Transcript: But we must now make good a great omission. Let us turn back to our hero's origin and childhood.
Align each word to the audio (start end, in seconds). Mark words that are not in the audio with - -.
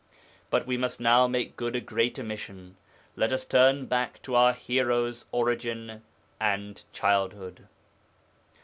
But 0.49 0.65
we 0.65 0.77
must 0.77 0.99
now 0.99 1.27
make 1.27 1.55
good 1.55 1.75
a 1.75 1.79
great 1.79 2.17
omission. 2.17 2.75
Let 3.15 3.31
us 3.31 3.45
turn 3.45 3.85
back 3.85 4.19
to 4.23 4.33
our 4.33 4.51
hero's 4.51 5.27
origin 5.31 6.01
and 6.39 6.83
childhood. 6.91 7.67